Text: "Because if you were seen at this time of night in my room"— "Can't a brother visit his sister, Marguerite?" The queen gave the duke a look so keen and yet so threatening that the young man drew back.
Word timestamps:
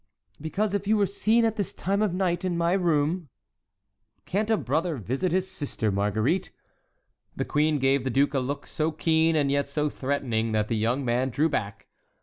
"Because 0.41 0.73
if 0.73 0.87
you 0.87 0.97
were 0.97 1.05
seen 1.05 1.45
at 1.45 1.57
this 1.57 1.73
time 1.73 2.01
of 2.01 2.11
night 2.11 2.43
in 2.43 2.57
my 2.57 2.73
room"— 2.73 3.29
"Can't 4.25 4.49
a 4.49 4.57
brother 4.57 4.95
visit 4.97 5.31
his 5.31 5.47
sister, 5.47 5.91
Marguerite?" 5.91 6.49
The 7.35 7.45
queen 7.45 7.77
gave 7.77 8.03
the 8.03 8.09
duke 8.09 8.33
a 8.33 8.39
look 8.39 8.65
so 8.65 8.91
keen 8.91 9.35
and 9.35 9.51
yet 9.51 9.67
so 9.67 9.91
threatening 9.91 10.53
that 10.53 10.69
the 10.69 10.75
young 10.75 11.05
man 11.05 11.29
drew 11.29 11.49
back. 11.49 11.85